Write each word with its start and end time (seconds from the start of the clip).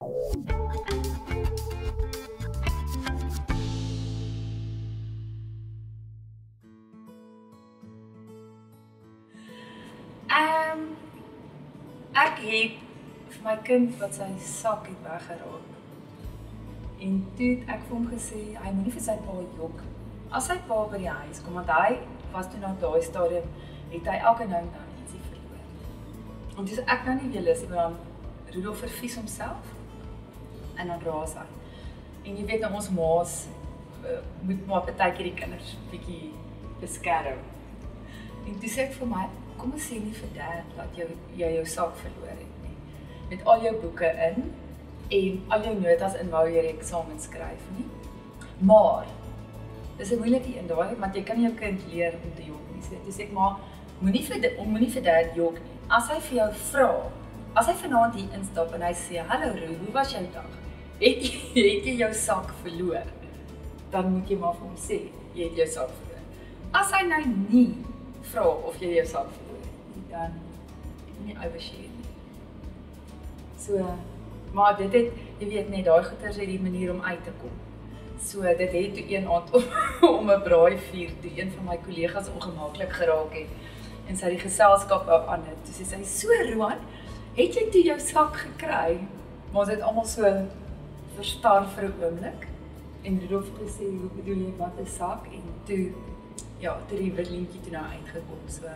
Ehm 0.00 0.08
um, 10.72 10.96
ek 12.12 12.40
het 12.40 12.72
vir 13.28 13.44
my 13.44 13.54
kind 13.64 13.96
wat 14.00 14.12
sy 14.18 14.26
sak 14.36 14.86
het 14.90 15.00
weggeraak. 15.06 15.64
En 17.00 17.14
toe 17.38 17.48
het 17.54 17.62
ek 17.68 17.80
vir 17.86 17.94
hom 17.96 18.08
gesê 18.10 18.40
hy 18.52 18.72
moenie 18.74 18.92
vir 18.92 19.04
sy 19.06 19.16
pa 19.24 19.38
jok. 19.40 19.80
As 20.28 20.50
sy 20.50 20.58
pa 20.68 20.82
by 20.90 21.00
die 21.00 21.08
huis 21.08 21.40
kom 21.46 21.56
want 21.56 21.72
hy 21.72 21.96
was 22.34 22.52
toe 22.52 22.60
na 22.60 22.74
daai 22.84 23.00
stadium 23.08 23.48
het 23.94 24.12
hy 24.12 24.18
elke 24.18 24.44
nou 24.52 24.60
en 24.60 24.70
dan 24.76 24.92
ietsie 25.00 25.24
verloor. 25.30 25.64
En 26.58 26.68
dis 26.68 26.84
ek 26.84 27.08
nou 27.08 27.16
nie 27.22 27.32
weer 27.32 27.48
lus 27.48 27.64
nie 27.64 27.72
want 27.72 28.52
Rudolf 28.52 28.84
verfies 28.84 29.16
homself 29.16 29.75
en 30.76 30.92
dan 30.92 31.02
raas 31.04 31.34
hy. 31.38 31.46
En 32.26 32.36
jy 32.36 32.46
weet 32.46 32.60
nou 32.64 32.72
ons 32.74 32.90
ma's 32.90 33.34
uh, 34.04 34.20
moet 34.46 34.66
maar 34.66 34.86
baie 34.86 35.12
keer 35.12 35.30
die 35.30 35.34
kinders 35.40 35.76
bietjie 35.90 36.32
beskerm. 36.80 37.42
En 38.46 38.58
dis 38.62 38.78
ek 38.82 38.94
vir 38.98 39.10
my 39.10 39.26
kom 39.56 39.72
ons 39.72 39.88
sê 39.88 39.98
nie 40.02 40.14
vir 40.14 40.32
dad 40.36 40.72
dat 40.76 40.98
jy 40.98 41.06
jy 41.40 41.52
jou 41.56 41.66
sak 41.76 41.96
verloor 42.02 42.34
het 42.34 42.56
nie. 42.64 42.74
Met 43.30 43.46
al 43.52 43.64
jou 43.64 43.74
boeke 43.84 44.10
in 44.28 44.50
en 45.16 45.38
al 45.54 45.68
jou 45.68 45.76
notas 45.80 46.18
in 46.20 46.32
wou 46.34 46.44
jy 46.50 46.66
eksamen 46.72 47.22
skryf 47.22 47.70
nie. 47.76 47.86
Maar 48.60 49.06
dis 49.98 50.12
'n 50.12 50.18
moeilike 50.18 50.58
een 50.58 50.66
daai 50.66 50.94
want 51.00 51.14
jy 51.14 51.22
kan 51.22 51.40
jou 51.40 51.54
kind 51.54 51.80
leer 51.92 52.14
om 52.24 52.34
te 52.34 52.44
jok 52.50 52.64
nie. 52.74 52.82
So 52.82 52.94
dis 53.04 53.18
ek 53.18 53.32
maar 53.32 53.56
moenie 54.00 54.24
vir 54.24 54.52
moenie 54.66 54.90
vir 54.90 55.02
dad 55.02 55.34
jok 55.34 55.54
nie. 55.54 55.74
As 55.88 56.08
hy 56.10 56.20
vir 56.20 56.36
jou 56.38 56.52
vra, 56.52 56.90
as 57.54 57.66
hy 57.66 57.74
vanaand 57.74 58.14
hier 58.14 58.32
instap 58.34 58.74
en 58.74 58.82
hy 58.82 58.92
sê 58.92 59.22
hallo 59.28 59.52
Roo, 59.54 59.74
hoe 59.82 59.92
was 59.92 60.12
jou 60.12 60.22
dag? 60.32 60.65
Het 61.02 61.26
jy 61.28 61.64
het 61.76 61.84
jy 61.84 61.94
jou 62.00 62.12
sak 62.16 62.52
verloor? 62.62 63.04
Dan 63.92 64.14
moet 64.14 64.30
jy 64.30 64.38
maar 64.40 64.56
vir 64.56 64.64
hom 64.64 64.78
sê 64.80 65.00
jy 65.36 65.50
het 65.50 65.60
jou 65.60 65.68
sak 65.74 65.92
verloor. 65.92 66.22
As 66.80 66.92
hy 66.96 67.02
nou 67.10 67.22
nie 67.50 67.68
vra 68.30 68.46
of 68.48 68.80
jy 68.80 68.94
jou 68.96 69.04
sak 69.10 69.28
verloor 69.34 69.66
dan 70.10 70.32
nie 71.26 71.36
overshare 71.36 71.90
nie. 71.90 72.08
So 73.60 73.84
maar 74.56 74.76
dit 74.78 74.92
het 74.96 75.12
jy 75.42 75.50
weet 75.50 75.68
net 75.68 75.84
daai 75.84 76.04
goeters 76.06 76.40
het 76.40 76.48
die 76.48 76.60
manier 76.62 76.94
om 76.94 77.04
uit 77.04 77.24
te 77.24 77.34
kom. 77.42 77.52
So 78.24 78.40
dit 78.42 78.72
het 78.72 78.94
toe 78.96 79.04
een 79.12 79.28
aand 79.28 79.52
om, 79.52 79.64
om 80.18 80.30
'n 80.32 80.42
braaivuur 80.48 81.10
toe 81.20 81.32
een 81.36 81.52
van 81.58 81.64
my 81.72 81.76
kollegas 81.84 82.32
ongemaklik 82.32 82.92
geraak 82.92 83.34
het 83.36 83.52
en 84.08 84.16
sy 84.16 84.30
die 84.32 84.40
geselskap 84.40 85.10
op 85.12 85.28
aan 85.28 85.44
het. 85.44 85.58
Toe 85.66 85.74
sê 85.76 85.84
sy 85.92 86.04
so 86.08 86.28
Roan, 86.54 86.80
het 87.36 87.58
jy 87.58 87.68
toe 87.70 87.82
jou 87.82 87.98
sak 88.00 88.36
gekry? 88.36 89.02
Maar 89.52 89.60
ons 89.60 89.70
het 89.70 89.82
almal 89.82 90.06
so 90.08 90.24
verstar 91.16 91.66
vir 91.74 91.84
'n 91.88 92.02
oomblik 92.02 92.46
en 93.02 93.20
Rudolf 93.20 93.50
gesê 93.60 93.86
hoe 94.00 94.10
bedoel 94.16 94.40
jy 94.46 94.52
wat 94.58 94.80
'n 94.80 94.86
sak 94.86 95.26
en 95.32 95.42
toe 95.64 95.84
ja, 96.58 96.78
toe 96.88 96.98
die 96.98 97.12
witlientjie 97.12 97.60
toe 97.60 97.72
nou 97.72 97.84
uitgekom 97.84 98.42
so 98.48 98.68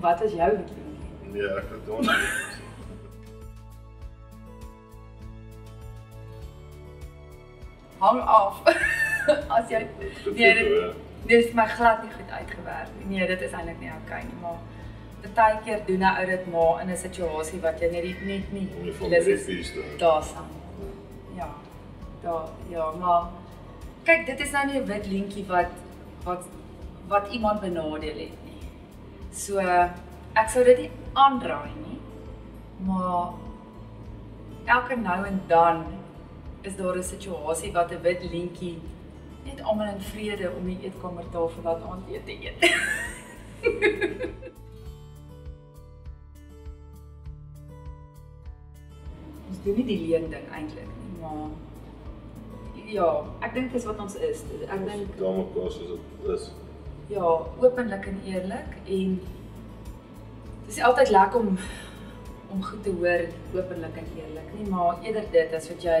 Wat 0.00 0.22
is 0.22 0.32
jou 0.32 0.56
liedjie? 0.56 0.76
Nee, 1.32 1.48
ek 1.48 1.64
het 1.70 1.86
hom. 1.88 2.04
Hang 8.04 8.20
af. 8.20 8.62
As 9.56 9.68
jy 9.68 9.86
nee, 10.34 10.54
dit, 10.54 10.68
dit 11.28 11.44
is 11.44 11.52
my 11.56 11.66
glad 11.68 12.02
nie 12.02 12.12
goed 12.12 12.30
uitgewerk 12.30 12.88
nie. 12.98 13.06
Nee, 13.14 13.26
dit 13.28 13.40
is 13.40 13.52
eintlik 13.52 13.80
nie 13.80 13.90
oukei 13.92 14.22
nie, 14.24 14.38
maar 14.42 14.58
baie 15.34 15.58
keer 15.64 15.82
doen 15.86 16.02
'n 16.02 16.16
ou 16.20 16.26
dit 16.26 16.46
maar 16.52 16.80
in 16.82 16.90
'n 16.90 16.96
situasie 16.96 17.60
wat 17.60 17.80
jy 17.80 17.90
net 17.90 18.24
net 18.24 18.52
nie 18.52 18.68
daar 19.98 20.22
staan. 20.22 20.48
Ja. 21.36 21.48
Daar 22.22 22.48
ja, 22.68 22.90
maar 22.90 23.22
kyk, 24.04 24.26
dit 24.26 24.40
is 24.40 24.50
nou 24.50 24.66
nie 24.66 24.80
'n 24.80 24.86
wit 24.86 25.06
lintjie 25.06 25.46
wat 25.46 25.70
wat 26.24 26.44
wat 27.08 27.32
iemand 27.32 27.60
benadeel 27.60 28.18
het 28.18 28.36
nie. 28.44 28.62
So 29.32 29.58
ek 30.32 30.48
sou 30.48 30.64
dit 30.64 30.78
nie 30.78 30.90
aanraai 31.12 31.70
nie. 31.86 32.00
Maar 32.76 33.32
elke 34.64 34.96
nou 34.96 35.26
en 35.26 35.42
dan 35.46 35.84
is 36.60 36.76
daar 36.76 36.96
'n 36.96 37.02
situasie 37.02 37.72
wat 37.72 37.90
'n 37.90 38.02
wit 38.02 38.22
lintjie 38.30 38.78
net 39.44 39.62
almal 39.62 39.86
in 39.86 40.00
vrede 40.00 40.50
om 40.58 40.66
die 40.66 40.78
eetkamertafel 40.82 41.62
laat 41.62 41.82
aand 41.82 42.06
te 42.24 42.32
eet. 42.44 42.58
doen 49.64 49.76
nie 49.76 49.88
die 49.88 50.00
leen 50.06 50.30
ding 50.30 50.46
eintlik 50.54 50.88
nie, 51.00 51.12
maar 51.20 51.50
ja, 52.90 53.08
ek 53.46 53.54
dink 53.54 53.72
dis 53.74 53.86
wat 53.86 54.00
ons 54.02 54.16
is. 54.16 54.42
Ek 54.66 54.82
dink 54.86 55.14
dames 55.20 55.52
kos 55.54 55.78
is 55.84 55.92
dit 55.92 56.32
is 56.34 56.48
ja, 57.10 57.26
openlik 57.62 58.06
en 58.06 58.18
eerlik 58.26 58.74
en 58.86 59.14
dis 60.66 60.82
altyd 60.86 61.10
lekker 61.10 61.40
om 61.40 61.56
om 62.50 62.62
goed 62.66 62.82
te 62.82 62.90
hoor 62.90 63.24
openlik 63.54 63.96
en 64.02 64.08
eerlik 64.18 64.52
nie, 64.56 64.66
maar 64.70 64.98
eerder 65.06 65.26
dit 65.34 65.52
as 65.54 65.68
wat 65.70 65.84
jy 65.86 66.00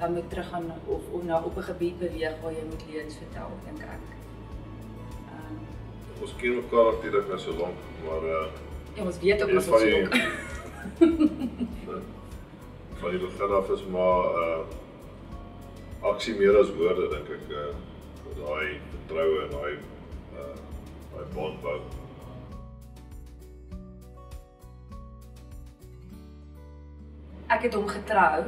dan 0.00 0.12
moet 0.16 0.28
teruggaan 0.32 0.70
of 0.86 1.02
of 1.12 1.24
na 1.24 1.40
op 1.44 1.56
'n 1.56 1.68
gebied 1.70 1.98
beweeg 1.98 2.36
waar 2.42 2.52
jy 2.52 2.64
moet 2.70 2.84
leuns 2.92 3.16
vertel, 3.16 3.50
dink 3.64 3.82
ek. 3.82 4.04
Ehm 5.32 5.52
um, 5.52 5.58
ons 6.22 6.36
ken 6.36 6.54
mekaar 6.60 6.92
natuurlik 6.92 7.28
nou 7.28 7.38
so 7.38 7.52
lank, 7.60 7.78
maar 8.04 8.22
uh 8.24 8.46
ja, 8.96 9.04
ons 9.04 9.18
weet 9.20 9.42
ook 9.42 9.50
ons 9.50 9.66
is 9.66 9.94
ook. 9.94 10.14
Van 13.06 13.14
die 13.14 13.26
begin 13.26 13.50
af 13.54 13.68
is 13.70 13.82
maar 13.86 14.24
uh 14.42 14.62
aksie 16.10 16.34
meer 16.38 16.56
as 16.58 16.72
woorde 16.74 17.04
dink 17.12 17.28
ek 17.36 17.52
uh 17.54 17.66
daai 18.38 18.80
vertroue 18.94 19.36
en 19.44 19.52
daai 19.52 19.76
by 21.12 21.26
bondbou. 21.36 21.76
Ek 27.46 27.68
het 27.68 27.78
hom 27.78 27.86
getrou 27.94 28.42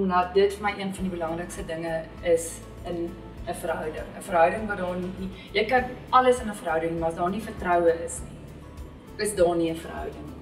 omdat 0.00 0.32
dit 0.40 0.56
vir 0.56 0.68
my 0.70 0.76
een 0.80 0.96
van 0.96 1.10
die 1.10 1.16
belangrikste 1.18 1.68
dinge 1.68 1.94
is 2.34 2.50
in 2.88 3.10
'n 3.46 3.58
verhouding. 3.64 4.08
'n 4.16 4.28
Verhouding 4.30 4.68
waar 4.68 4.84
daar 4.86 4.96
nie 4.96 5.30
jy 5.52 5.68
kan 5.68 5.96
alles 6.10 6.40
in 6.40 6.48
'n 6.48 6.60
verhouding, 6.64 6.98
maar 6.98 7.08
as 7.10 7.20
daar 7.20 7.30
nie 7.30 7.48
vertroue 7.52 7.92
is 8.04 8.20
nie, 8.24 8.38
is 9.26 9.34
daar 9.34 9.56
nie 9.56 9.70
'n 9.70 9.76
verhouding 9.76 10.26
nie. 10.26 10.41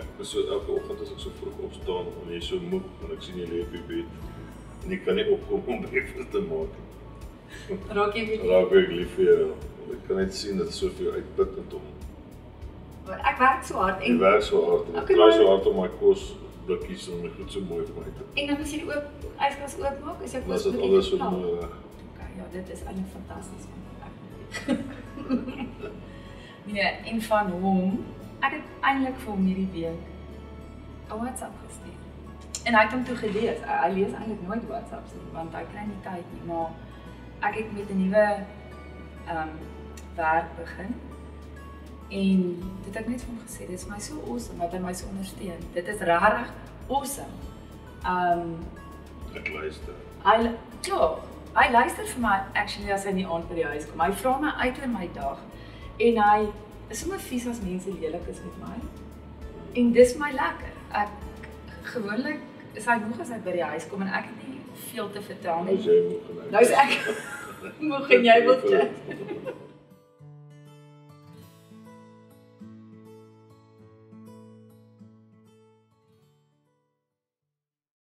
Ek 0.00 0.20
is 0.24 0.30
so 0.34 0.42
elke 0.56 0.72
oggend 0.76 1.00
as 1.04 1.12
ek 1.14 1.20
so 1.22 1.30
vroeg 1.40 1.60
opstaan 1.68 2.06
en 2.22 2.32
jy 2.34 2.40
so 2.44 2.60
moeg 2.72 2.86
en 3.04 3.14
ek 3.16 3.22
sien 3.26 3.38
jy 3.40 3.46
lê 3.50 3.62
op 3.64 3.72
die 3.76 3.84
bed 3.90 4.08
en 4.84 4.90
jy 4.94 4.98
kan 5.04 5.18
nie 5.18 5.26
opkom 5.36 5.60
om 5.74 5.84
breakfast 5.88 6.30
te 6.34 6.42
maak 6.50 6.70
nie. 6.76 7.78
Raak 7.98 8.16
jy 8.18 8.24
weer 8.30 8.48
Raak 8.52 8.74
ek 8.82 8.90
lief 8.94 9.14
vir 9.18 9.30
jou. 9.32 9.50
Ek 9.94 10.02
kan 10.08 10.16
net 10.22 10.34
sien 10.34 10.58
dat 10.58 10.72
soveel 10.74 11.12
uitputtend 11.20 11.76
om. 11.78 11.84
Maar 13.06 13.20
ek 13.30 13.38
werk 13.38 13.62
so 13.68 13.78
hard 13.82 14.02
en 14.02 14.16
Ek 14.16 14.20
werk 14.24 14.42
so 14.42 14.64
hard 14.70 14.90
en 14.90 15.00
ek 15.02 15.08
probeer 15.12 15.36
so 15.38 15.48
hard 15.52 15.70
om 15.70 15.76
my 15.80 15.88
kos 16.00 16.22
blikkies 16.66 17.08
om 17.14 17.20
my 17.22 17.30
goed 17.36 17.52
so 17.54 17.62
mooi 17.62 17.84
vir 17.86 17.96
my 18.00 18.10
te. 18.16 18.24
En 18.34 18.48
dan 18.50 18.56
moet 18.58 18.72
jy 18.74 18.80
ook 18.86 19.06
yskas 19.48 19.76
oopmaak, 19.82 20.22
is 20.26 20.32
jou 20.34 20.42
kos 20.48 20.66
goed. 20.66 20.72
Dit 20.74 20.86
alles 20.88 21.10
so 21.12 21.16
mooi 21.22 21.52
reg. 21.60 21.76
Okay, 22.08 22.30
ja, 22.40 22.48
dit 22.56 22.72
is 22.74 22.82
eintlik 22.82 23.10
fantasties 23.14 23.64
Nee, 26.66 26.82
en 26.82 27.20
van 27.22 27.50
hom, 27.62 28.04
ek 28.40 28.52
het 28.58 28.62
eintlik 28.80 29.16
vir 29.22 29.32
hom 29.32 29.46
hierdie 29.46 29.70
week 29.72 30.00
'n 31.10 31.18
WhatsApp 31.22 31.54
gestuur. 31.66 32.00
En 32.64 32.74
hy 32.74 32.82
het 32.82 32.92
hom 32.92 33.04
toe 33.04 33.16
gelees. 33.16 33.58
Hy, 33.64 33.76
hy 33.82 33.90
lees 33.94 34.12
eintlik 34.12 34.42
nooit 34.46 34.68
WhatsApps 34.68 35.12
nie 35.14 35.32
want 35.32 35.54
hy 35.54 35.64
kry 35.72 35.84
nie 35.86 36.00
tyd 36.02 36.32
nie, 36.34 36.44
maar 36.46 36.70
ek 37.40 37.54
het 37.54 37.72
met 37.72 37.90
'n 37.90 38.00
nuwe 38.02 38.26
ehm 39.26 39.42
um, 39.42 39.50
werk 40.16 40.56
begin. 40.56 40.94
En 42.08 42.40
dit 42.84 42.94
het 42.94 42.96
ek 42.96 43.08
net 43.08 43.22
vir 43.22 43.30
hom 43.30 43.40
gesê, 43.46 43.66
dit 43.66 43.78
is 43.78 43.86
my 43.86 43.98
so 43.98 44.22
awesome 44.30 44.58
dat 44.58 44.72
hy 44.72 44.78
my 44.78 44.92
so 44.92 45.06
ondersteun. 45.06 45.62
Dit 45.72 45.88
is 45.88 46.00
regtig 46.00 46.52
awesome. 46.88 47.34
Ehm 48.04 48.40
um, 48.40 48.58
ek 49.34 49.48
luister. 49.48 49.94
Hy 50.24 50.50
ja, 50.80 51.18
hy 51.54 51.70
luister 51.70 52.06
vir 52.06 52.20
my 52.20 52.36
actually 52.52 52.92
as 52.92 53.04
hy 53.04 53.12
nie 53.12 53.26
aan 53.26 53.46
by 53.48 53.54
die 53.54 53.66
huis 53.66 53.90
kom. 53.90 54.00
Hy 54.00 54.12
vra 54.12 54.38
my 54.38 54.52
uit 54.62 54.78
oor 54.80 54.88
my 54.88 55.08
dag 55.14 55.38
en 55.96 56.22
hy 56.22 56.52
is 56.90 56.98
sommer 57.02 57.18
vies 57.18 57.46
as 57.50 57.60
mense 57.64 57.90
lelik 58.00 58.28
is 58.30 58.42
met 58.44 58.58
my. 58.64 58.76
En 59.80 59.92
dis 59.92 60.16
my 60.20 60.30
lekker. 60.32 60.72
Ek 61.02 61.08
gewoonlik 61.92 62.40
is 62.74 62.86
hy 62.86 62.98
moeg 63.04 63.20
as 63.24 63.32
hy 63.34 63.40
by 63.44 63.56
die 63.58 63.68
huis 63.74 63.88
kom 63.90 64.04
en 64.06 64.12
ek 64.20 64.30
het 64.30 64.48
nie 64.48 64.60
veel 64.90 65.12
te 65.12 65.22
vertel 65.28 65.68
nie. 65.68 65.78
Nou 66.52 66.62
is 66.62 66.74
ek 66.84 66.98
moeg 67.90 68.10
en 68.18 68.28
jy 68.30 68.40
wil 68.48 68.60
chat. 68.66 69.56